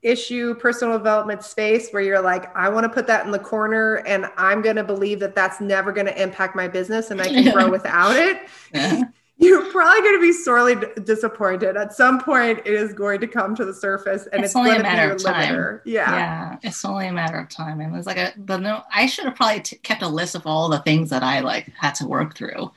[0.03, 3.95] issue personal development space where you're like i want to put that in the corner
[4.05, 7.27] and i'm going to believe that that's never going to impact my business and i
[7.27, 8.41] can grow without it
[8.73, 9.01] yeah.
[9.37, 11.75] you're probably going to be sorely d- disappointed.
[11.75, 14.75] At some point it is going to come to the surface and it's, it's only
[14.75, 15.53] a matter of time.
[15.53, 15.81] limiter.
[15.85, 16.11] yeah.
[16.11, 17.81] Yeah it's only a matter of time.
[17.81, 20.45] And it's like a but no i should have probably t- kept a list of
[20.45, 22.71] all the things that i like had to work through.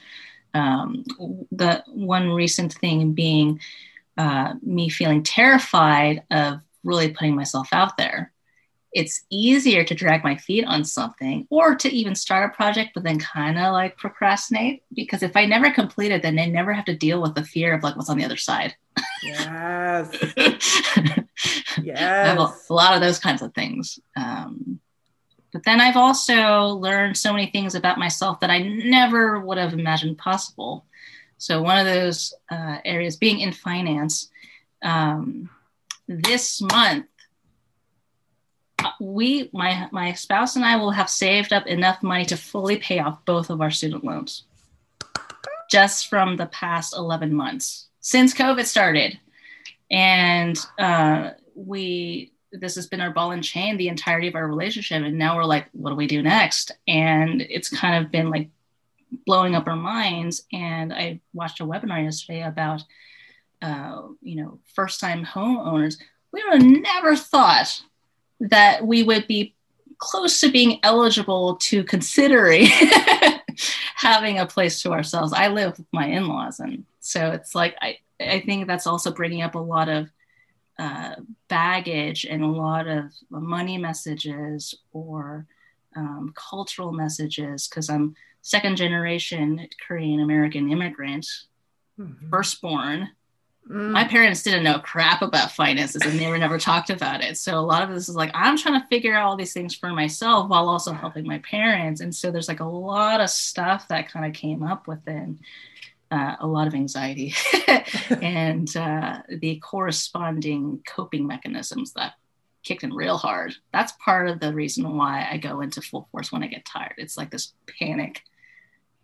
[0.55, 1.05] Um,
[1.53, 3.61] the one recent thing being
[4.17, 8.33] uh, me feeling terrified of really putting myself out there.
[8.92, 13.03] It's easier to drag my feet on something or to even start a project, but
[13.03, 16.87] then kind of like procrastinate because if I never complete it, then I never have
[16.87, 18.75] to deal with the fear of like what's on the other side.
[19.22, 20.16] Yes.
[21.83, 21.99] yes.
[22.01, 23.99] I have a, a, lot of those kinds of things.
[24.16, 24.81] Um,
[25.53, 29.72] but then I've also learned so many things about myself that I never would have
[29.72, 30.85] imagined possible.
[31.38, 34.31] So, one of those uh, areas being in finance,
[34.83, 35.49] um,
[36.09, 37.07] this month
[39.01, 43.01] we my my spouse and I will have saved up enough money to fully pay
[43.01, 44.45] off both of our student loans
[45.71, 49.19] just from the past 11 months since COVID started.
[49.90, 55.03] And uh, we this has been our ball and chain the entirety of our relationship.
[55.03, 56.73] And now we're like, what do we do next?
[56.87, 58.49] And it's kind of been like
[59.27, 60.45] blowing up our minds.
[60.53, 62.83] And I watched a webinar yesterday about
[63.62, 65.99] uh, you know, first time homeowners,
[66.33, 67.83] we would have never thought
[68.40, 69.55] that we would be
[69.99, 72.66] close to being eligible to considering
[73.97, 75.33] having a place to ourselves.
[75.33, 79.42] I live with my in-laws, and so it's like I I think that's also bringing
[79.42, 80.09] up a lot of
[80.79, 81.14] uh,
[81.49, 85.47] baggage and a lot of money messages or
[85.97, 91.27] um, cultural messages because I'm second generation Korean American immigrant,
[91.99, 92.31] mm-hmm.
[92.31, 93.09] firstborn.
[93.68, 97.37] My parents didn't know crap about finances and they were never talked about it.
[97.37, 99.74] So a lot of this is like I'm trying to figure out all these things
[99.74, 102.00] for myself while also helping my parents.
[102.00, 105.40] And so there's like a lot of stuff that kind of came up within
[106.12, 107.35] uh, a lot of anxiety
[108.22, 112.14] and uh, the corresponding coping mechanisms that
[112.62, 113.55] kicked in real hard.
[113.72, 116.94] That's part of the reason why I go into full force when I get tired.
[116.98, 118.22] It's like this panic.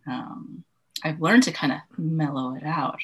[0.07, 0.63] Um,
[1.03, 3.01] I've learned to kind of mellow it out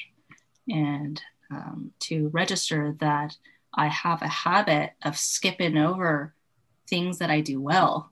[0.69, 3.35] and um, to register that
[3.73, 6.33] I have a habit of skipping over
[6.87, 8.09] things that I do well.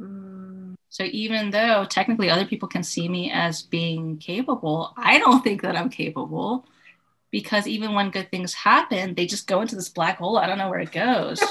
[0.00, 0.74] Mm.
[0.88, 5.62] So even though technically other people can see me as being capable, I don't think
[5.62, 6.66] that I'm capable
[7.32, 10.38] because even when good things happen, they just go into this black hole.
[10.38, 11.42] I don't know where it goes.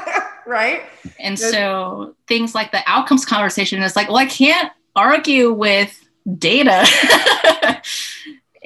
[0.46, 0.82] right.
[1.20, 6.02] And so things like the outcomes conversation is like, well, I can't argue with
[6.38, 6.86] data.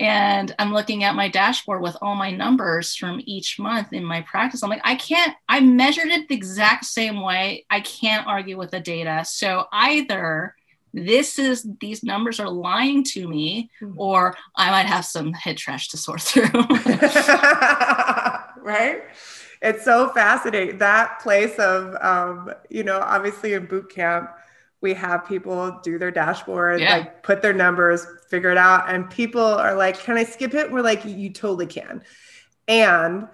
[0.00, 4.22] and I'm looking at my dashboard with all my numbers from each month in my
[4.22, 4.62] practice.
[4.62, 7.66] I'm like, I can't, I measured it the exact same way.
[7.68, 9.26] I can't argue with the data.
[9.26, 10.56] So either
[10.94, 13.92] this is these numbers are lying to me hmm.
[13.96, 16.46] or i might have some head trash to sort through
[18.60, 19.02] right
[19.62, 24.30] it's so fascinating that place of um, you know obviously in boot camp
[24.80, 26.98] we have people do their dashboard yeah.
[26.98, 30.70] like put their numbers figure it out and people are like can i skip it?
[30.70, 32.02] We're like you totally can.
[32.68, 33.26] And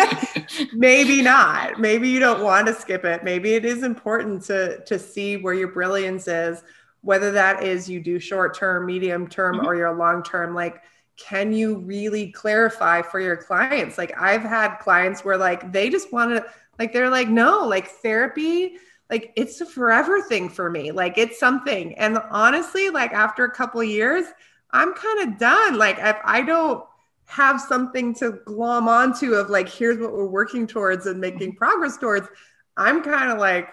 [0.72, 1.78] maybe not.
[1.78, 3.22] Maybe you don't want to skip it.
[3.22, 6.62] Maybe it is important to to see where your brilliance is
[7.02, 9.66] whether that is you do short term medium term mm-hmm.
[9.66, 10.54] or your long term.
[10.54, 10.82] Like
[11.16, 13.96] can you really clarify for your clients?
[13.98, 16.44] Like i've had clients where like they just want to
[16.78, 18.78] like they're like no like therapy
[19.12, 21.94] like it's a forever thing for me like it's something.
[21.94, 24.26] And honestly like after a couple years
[24.72, 25.78] i'm kind of done.
[25.78, 26.84] Like if i don't
[27.26, 31.58] have something to glom onto of like here's what we're working towards and making mm-hmm.
[31.58, 32.26] progress towards
[32.76, 33.68] i'm kind of like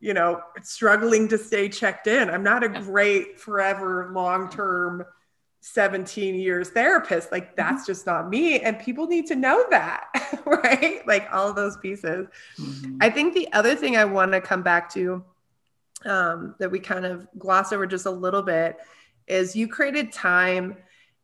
[0.00, 2.28] you know struggling to stay checked in.
[2.30, 5.04] I'm not a great forever long term
[5.60, 7.54] 17 years therapist like mm-hmm.
[7.56, 10.06] that's just not me and people need to know that
[10.46, 12.26] right like all those pieces
[12.58, 12.96] mm-hmm.
[13.00, 15.22] i think the other thing i want to come back to
[16.06, 18.78] um, that we kind of gloss over just a little bit
[19.26, 20.76] is you created time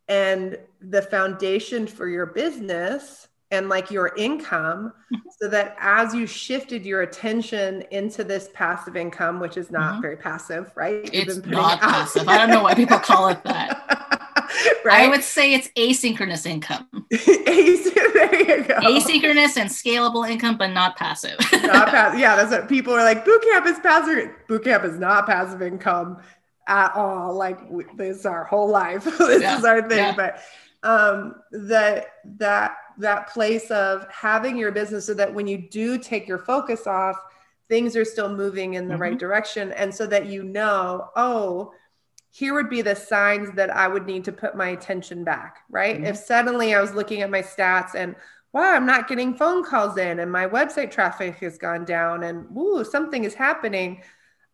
[0.09, 5.29] and the foundation for your business and like your income mm-hmm.
[5.41, 10.03] so that as you shifted your attention into this passive income which is not mm-hmm.
[10.03, 13.76] very passive right it's not passive i don't know why people call it that
[14.85, 15.03] right?
[15.03, 17.97] i would say it's asynchronous income asynchronous
[19.57, 23.43] and scalable income but not passive not passive yeah that's what people are like boot
[23.43, 26.19] camp is passive boot camp is not passive income
[26.67, 27.35] at all.
[27.35, 29.05] Like we, this is our whole life.
[29.05, 29.59] this yeah.
[29.59, 29.99] is our thing.
[29.99, 30.15] Yeah.
[30.15, 30.41] But
[30.83, 32.07] um, that
[32.39, 36.87] that that place of having your business so that when you do take your focus
[36.87, 37.17] off,
[37.69, 39.03] things are still moving in the mm-hmm.
[39.03, 41.73] right direction, and so that you know, oh,
[42.31, 45.59] here would be the signs that I would need to put my attention back.
[45.71, 45.97] Right?
[45.97, 46.07] Mm-hmm.
[46.07, 48.15] If suddenly I was looking at my stats and
[48.53, 52.47] wow, I'm not getting phone calls in, and my website traffic has gone down, and
[52.57, 54.03] ooh, something is happening.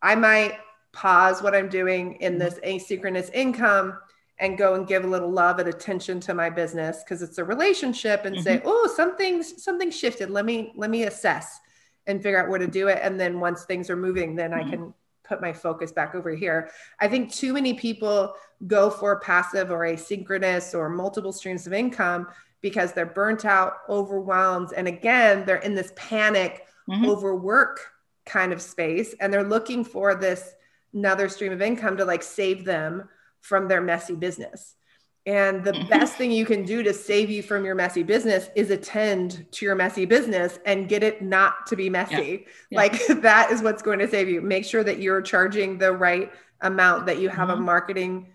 [0.03, 0.59] I might
[0.93, 3.97] pause what I'm doing in this asynchronous income
[4.39, 7.45] and go and give a little love and attention to my business because it's a
[7.45, 8.43] relationship and mm-hmm.
[8.43, 10.31] say, oh, something's something shifted.
[10.31, 11.61] Let me let me assess
[12.09, 12.99] and figure out where to do it.
[13.03, 14.69] And then once things are moving, then mm-hmm.
[14.69, 16.71] I can put my focus back over here.
[17.01, 18.35] I think too many people
[18.67, 22.29] go for passive or asynchronous or multiple streams of income
[22.61, 24.73] because they're burnt out, overwhelmed.
[24.77, 27.07] And again, they're in this panic, mm-hmm.
[27.07, 27.81] overwork
[28.25, 29.15] kind of space.
[29.21, 30.55] And they're looking for this
[30.95, 33.09] another stream of income to like save them
[33.41, 34.77] from their messy business.
[35.25, 38.71] And the best thing you can do to save you from your messy business is
[38.71, 42.15] attend to your messy business and get it not to be messy.
[42.15, 42.39] Yeah.
[42.71, 42.79] Yeah.
[42.79, 44.41] Like that is what's going to save you.
[44.41, 47.59] Make sure that you're charging the right amount, that you have mm-hmm.
[47.59, 48.29] a marketing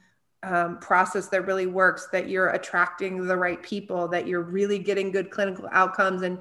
[0.43, 5.11] um, process that really works, that you're attracting the right people, that you're really getting
[5.11, 6.39] good clinical outcomes and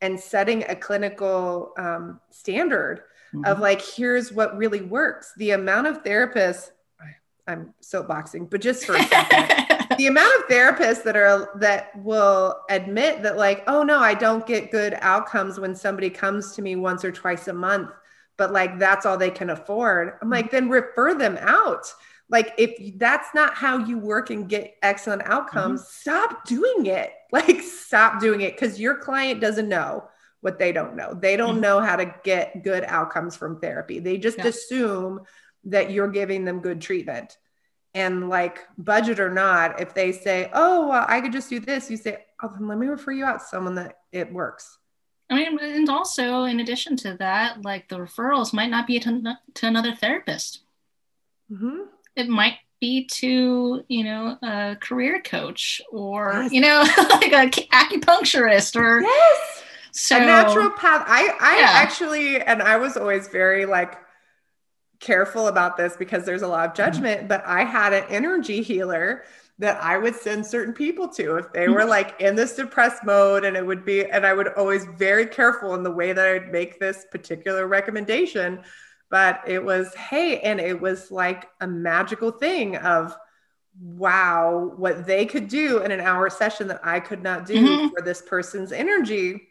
[0.00, 3.02] and setting a clinical um, standard
[3.34, 3.44] mm-hmm.
[3.44, 5.32] of like, here's what really works.
[5.36, 6.70] The amount of therapists,
[7.46, 12.60] I'm soapboxing, but just for a second, the amount of therapists that are that will
[12.70, 16.76] admit that, like, oh no, I don't get good outcomes when somebody comes to me
[16.76, 17.90] once or twice a month,
[18.38, 20.14] but like that's all they can afford.
[20.22, 21.92] I'm like, then refer them out.
[22.30, 26.10] like if that's not how you work and get excellent outcomes mm-hmm.
[26.10, 30.04] stop doing it like stop doing it because your client doesn't know
[30.40, 31.62] what they don't know they don't mm-hmm.
[31.62, 34.46] know how to get good outcomes from therapy they just yeah.
[34.46, 35.20] assume
[35.64, 37.36] that you're giving them good treatment
[37.98, 41.90] and like budget or not if they say oh well, i could just do this
[41.90, 44.78] you say oh then let me refer you out to someone that it works
[45.30, 49.36] I mean, and also in addition to that, like the referrals might not be to,
[49.56, 50.62] to another therapist.
[51.52, 51.82] Mm-hmm
[52.18, 56.52] it might be to you know a career coach or yes.
[56.52, 61.70] you know like a acupuncturist or yes so a naturopath i i yeah.
[61.70, 63.96] actually and i was always very like
[65.00, 66.76] careful about this because there's a lot of mm-hmm.
[66.76, 67.28] judgment mm-hmm.
[67.28, 69.24] but i had an energy healer
[69.58, 71.90] that i would send certain people to if they were mm-hmm.
[71.90, 75.74] like in this depressed mode and it would be and i would always very careful
[75.74, 78.60] in the way that i'd make this particular recommendation
[79.10, 83.16] but it was hey and it was like a magical thing of
[83.80, 87.88] wow what they could do in an hour session that i could not do mm-hmm.
[87.88, 89.47] for this person's energy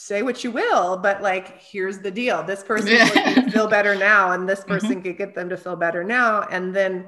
[0.00, 3.48] say what you will but like here's the deal this person yeah.
[3.50, 4.70] feel better now and this mm-hmm.
[4.70, 5.02] person mm-hmm.
[5.02, 7.06] could get them to feel better now and then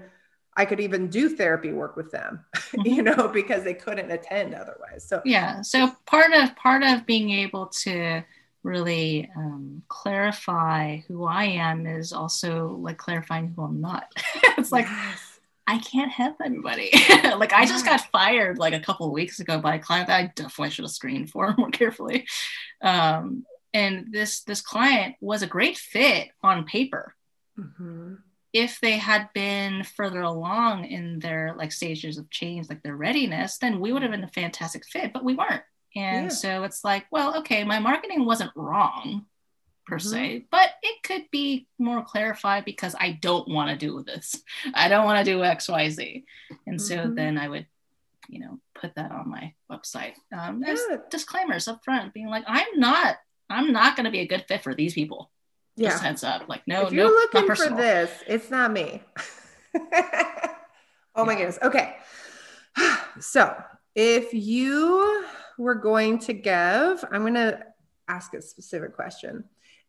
[0.59, 2.87] i could even do therapy work with them mm-hmm.
[2.87, 7.31] you know because they couldn't attend otherwise so yeah so part of part of being
[7.31, 8.23] able to
[8.63, 14.05] really um, clarify who I am is also like clarifying who I'm not.
[14.57, 15.32] it's like yes.
[15.67, 16.91] I can't help anybody.
[17.25, 20.21] like I just got fired like a couple of weeks ago by a client that
[20.21, 22.27] I definitely should have screened for more carefully.
[22.81, 27.15] Um, and this this client was a great fit on paper.
[27.59, 28.15] Mm-hmm.
[28.53, 33.57] If they had been further along in their like stages of change, like their readiness,
[33.59, 35.63] then we would have been a fantastic fit, but we weren't.
[35.95, 36.29] And yeah.
[36.29, 39.27] so it's like, well, okay, my marketing wasn't wrong
[39.87, 40.09] per mm-hmm.
[40.09, 44.43] se, but it could be more clarified because I don't want to do this.
[44.75, 46.25] I don't want to do X, Y, Z.
[46.67, 47.07] And mm-hmm.
[47.07, 47.67] so then I would,
[48.29, 50.15] you know, put that on my website.
[50.37, 50.81] Um, as
[51.11, 53.17] disclaimers up front, being like, I'm not,
[53.51, 55.31] I'm not going to be a good fit for these people.
[55.77, 55.91] Yeah.
[55.91, 56.49] Just heads up.
[56.49, 59.03] Like, no, if you're no, looking for this, it's not me.
[59.75, 61.25] oh yeah.
[61.25, 61.59] my goodness.
[61.63, 61.97] Okay.
[63.21, 63.55] So
[63.95, 65.27] if you
[65.59, 67.65] we're going to give, I'm going to
[68.09, 69.45] ask a specific question.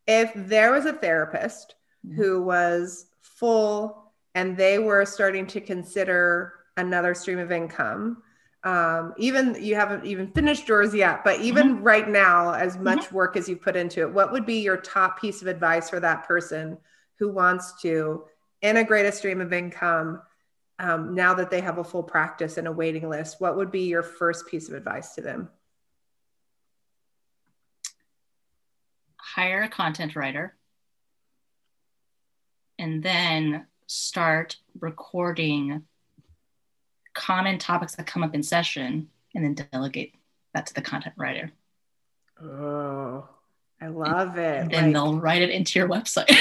[0.07, 1.75] If there was a therapist
[2.05, 2.15] mm-hmm.
[2.15, 8.23] who was full and they were starting to consider another stream of income,
[8.63, 11.83] um, even you haven't even finished yours yet, but even mm-hmm.
[11.83, 13.15] right now, as much mm-hmm.
[13.15, 15.99] work as you put into it, what would be your top piece of advice for
[15.99, 16.77] that person
[17.19, 18.23] who wants to
[18.61, 20.21] integrate a stream of income
[20.79, 23.87] um, now that they have a full practice and a waiting list, what would be
[23.87, 25.49] your first piece of advice to them?
[29.35, 30.55] Hire a content writer
[32.77, 35.83] and then start recording
[37.13, 40.13] common topics that come up in session and then delegate
[40.53, 41.51] that to the content writer.
[42.41, 43.27] Oh,
[43.81, 44.61] I love it.
[44.61, 44.93] And then like...
[44.93, 46.29] they'll write it into your website.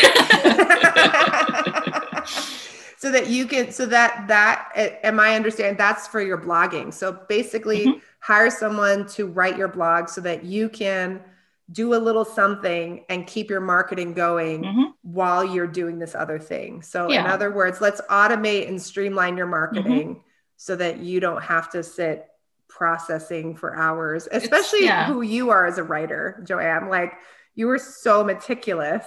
[2.99, 4.71] so that you can so that that
[5.03, 7.99] am i understand that's for your blogging so basically mm-hmm.
[8.21, 11.21] hire someone to write your blog so that you can
[11.73, 14.83] do a little something and keep your marketing going mm-hmm.
[15.03, 17.25] while you're doing this other thing so yeah.
[17.25, 20.21] in other words let's automate and streamline your marketing mm-hmm.
[20.57, 22.27] so that you don't have to sit
[22.69, 25.07] processing for hours especially yeah.
[25.07, 27.15] who you are as a writer joanne like
[27.55, 29.05] you were so meticulous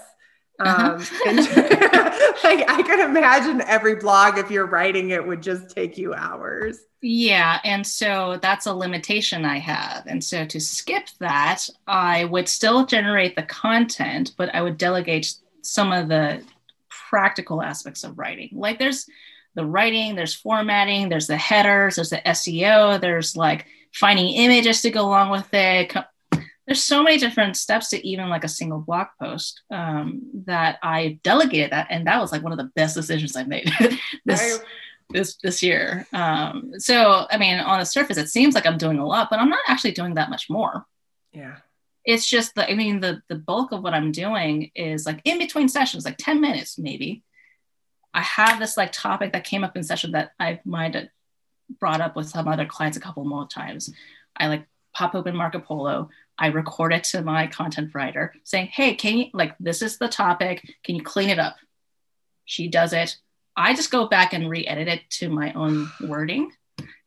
[0.59, 0.93] uh-huh.
[0.93, 1.37] Um, and,
[2.43, 6.79] like I can imagine every blog, if you're writing it, would just take you hours.
[7.01, 7.59] Yeah.
[7.63, 10.07] And so that's a limitation I have.
[10.07, 15.33] And so to skip that, I would still generate the content, but I would delegate
[15.61, 16.41] some of the
[16.89, 18.49] practical aspects of writing.
[18.53, 19.07] Like there's
[19.55, 24.89] the writing, there's formatting, there's the headers, there's the SEO, there's like finding images to
[24.89, 25.93] go along with it,
[26.65, 31.19] there's so many different steps to even like a single blog post um, that I
[31.23, 33.71] delegated that, and that was like one of the best decisions I've made
[34.25, 34.59] this
[35.09, 36.07] this this year.
[36.11, 39.39] Um, so I mean, on the surface, it seems like I'm doing a lot, but
[39.39, 40.85] I'm not actually doing that much more.
[41.33, 41.57] Yeah,
[42.03, 45.37] it's just the I mean, the the bulk of what I'm doing is like in
[45.37, 47.23] between sessions, like ten minutes maybe.
[48.13, 51.09] I have this like topic that came up in session that I might have
[51.81, 53.91] brought up with some other clients a couple more times.
[54.37, 58.95] I like pop open Marco Polo I record it to my content writer saying, Hey,
[58.95, 60.63] can you like this is the topic?
[60.83, 61.55] Can you clean it up?
[62.45, 63.17] She does it.
[63.55, 66.51] I just go back and re edit it to my own wording.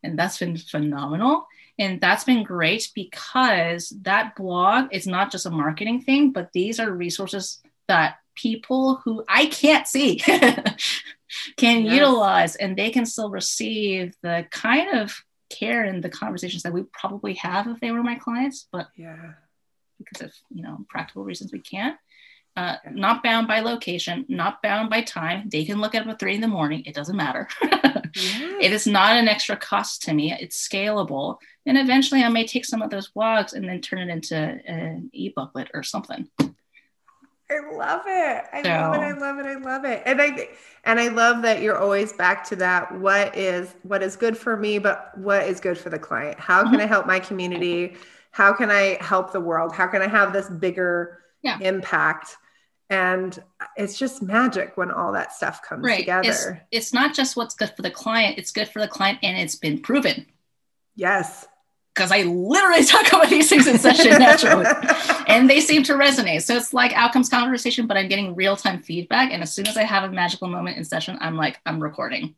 [0.03, 1.47] And that's been phenomenal.
[1.79, 6.81] And that's been great because that blog is not just a marketing thing, but these
[6.81, 10.17] are resources that people who I can't see
[11.57, 11.95] can yes.
[11.95, 16.83] utilize and they can still receive the kind of care and the conversations that we
[16.93, 19.33] probably have if they were my clients, but yeah,
[19.99, 21.97] because of you know practical reasons we can't.
[22.57, 25.49] Uh, not bound by location, not bound by time.
[25.49, 26.83] They can look at it at three in the morning.
[26.87, 27.47] It doesn't matter.
[28.61, 30.33] It is not an extra cost to me.
[30.33, 31.37] It's scalable.
[31.67, 35.11] And eventually I may take some of those blogs and then turn it into an
[35.13, 36.29] e-booklet or something.
[37.51, 38.45] I love it.
[38.53, 38.99] I so, love it.
[38.99, 39.47] I love it.
[39.47, 40.03] I love it.
[40.05, 40.49] And I
[40.85, 44.57] and I love that you're always back to that what is what is good for
[44.57, 46.39] me but what is good for the client.
[46.39, 46.83] How can mm-hmm.
[46.83, 47.97] I help my community?
[48.33, 49.75] How can I help the world?
[49.75, 51.59] How can I have this bigger yeah.
[51.61, 52.37] impact?
[52.91, 53.39] And
[53.77, 56.01] it's just magic when all that stuff comes right.
[56.01, 56.29] together.
[56.71, 59.39] It's, it's not just what's good for the client, it's good for the client and
[59.39, 60.27] it's been proven.
[60.97, 61.47] Yes
[61.99, 64.67] because I literally talk about these things in session naturally,
[65.27, 66.43] and they seem to resonate.
[66.43, 69.33] So it's like outcomes conversation, but I'm getting real time feedback.
[69.33, 72.37] And as soon as I have a magical moment in session, I'm like, I'm recording.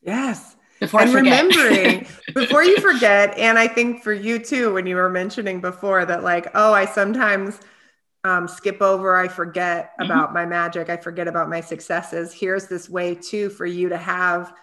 [0.00, 0.56] Yes.
[0.80, 5.10] Before and remembering, before you forget, and I think for you too, when you were
[5.10, 7.60] mentioning before that, like, oh, I sometimes
[8.24, 10.10] um, skip over, I forget mm-hmm.
[10.10, 12.32] about my magic, I forget about my successes.
[12.32, 14.54] Here's this way too for you to have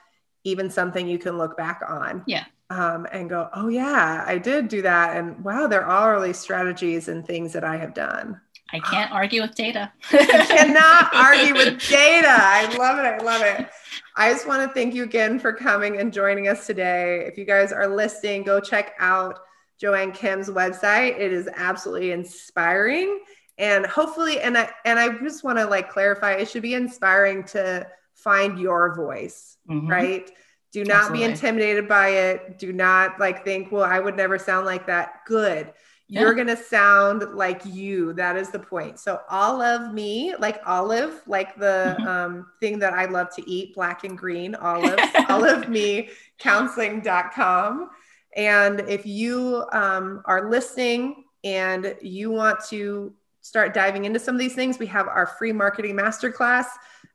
[0.44, 2.24] even something you can look back on.
[2.26, 5.18] Yeah um, and go, oh, yeah, I did do that.
[5.18, 8.40] And wow, there are all these strategies and things that I have done.
[8.72, 9.92] I can't argue with data.
[10.12, 12.28] you cannot argue with data.
[12.30, 13.06] I love it.
[13.06, 13.68] I love it.
[14.16, 17.26] I just want to thank you again for coming and joining us today.
[17.26, 19.40] If you guys are listening, go check out
[19.80, 21.20] Joanne Kim's website.
[21.20, 23.20] It is absolutely inspiring.
[23.58, 27.44] And hopefully, and I and I just want to like clarify, it should be inspiring
[27.46, 29.88] to find your voice, mm-hmm.
[29.88, 30.32] right?
[30.72, 31.20] Do not Absolutely.
[31.20, 32.60] be intimidated by it.
[32.60, 35.22] Do not like think, well, I would never sound like that.
[35.26, 35.74] Good.
[36.08, 36.22] Yeah.
[36.22, 38.14] You're going to sound like you.
[38.14, 39.00] That is the point.
[39.00, 42.08] So, all of me, like olive, like the mm-hmm.
[42.08, 46.10] um, thing that I love to eat, black and green olives, olive me
[46.40, 47.90] counseling.com.
[48.36, 54.40] And if you um, are listening and you want to start diving into some of
[54.40, 56.66] these things, we have our free marketing masterclass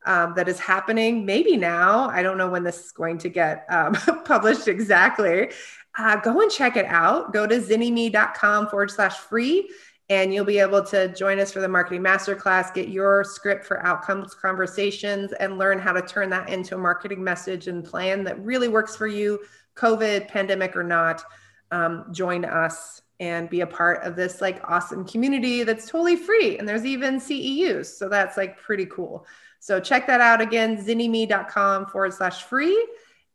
[0.05, 2.09] um, that is happening maybe now.
[2.09, 3.95] I don't know when this is going to get um,
[4.25, 5.51] published exactly.
[5.97, 7.33] Uh, go and check it out.
[7.33, 9.71] Go to zynnyme.com forward slash free,
[10.09, 13.85] and you'll be able to join us for the marketing masterclass, get your script for
[13.87, 18.39] outcomes conversations, and learn how to turn that into a marketing message and plan that
[18.45, 19.41] really works for you,
[19.77, 21.25] COVID, pandemic or not.
[21.71, 26.59] Um, join us and be a part of this like awesome community that's totally free.
[26.59, 27.87] And there's even CEUs.
[27.87, 29.27] So that's like pretty cool.
[29.65, 32.87] So check that out again, zynnyme.com forward slash free.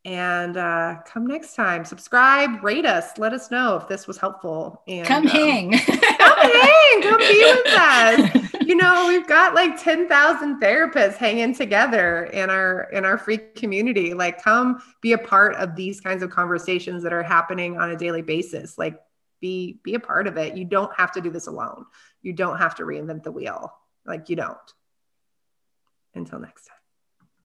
[0.05, 1.83] And uh, come next time.
[1.83, 4.83] Subscribe, rate us, let us know if this was helpful.
[4.87, 5.71] And come um, hang.
[5.71, 8.51] come hang, come be with us.
[8.61, 14.13] You know, we've got like 10,000 therapists hanging together in our in our free community.
[14.13, 17.97] Like come be a part of these kinds of conversations that are happening on a
[17.97, 18.77] daily basis.
[18.77, 18.99] Like
[19.41, 20.55] be be a part of it.
[20.55, 21.87] You don't have to do this alone.
[22.21, 23.73] You don't have to reinvent the wheel.
[24.05, 24.73] Like you don't.
[26.15, 26.78] Until next time.